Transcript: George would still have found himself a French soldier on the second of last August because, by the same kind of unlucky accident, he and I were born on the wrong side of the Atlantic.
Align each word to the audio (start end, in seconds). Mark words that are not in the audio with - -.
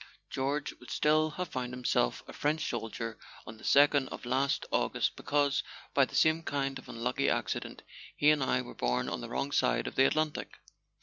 George 0.31 0.73
would 0.79 0.89
still 0.89 1.29
have 1.29 1.49
found 1.49 1.71
himself 1.73 2.23
a 2.27 2.33
French 2.33 2.67
soldier 2.67 3.19
on 3.45 3.57
the 3.57 3.63
second 3.63 4.07
of 4.09 4.25
last 4.25 4.65
August 4.71 5.15
because, 5.15 5.61
by 5.93 6.05
the 6.05 6.15
same 6.15 6.41
kind 6.41 6.79
of 6.79 6.89
unlucky 6.89 7.29
accident, 7.29 7.83
he 8.17 8.31
and 8.31 8.43
I 8.43 8.63
were 8.63 8.73
born 8.73 9.07
on 9.07 9.21
the 9.21 9.29
wrong 9.29 9.51
side 9.51 9.85
of 9.85 9.93
the 9.93 10.07
Atlantic. 10.07 10.57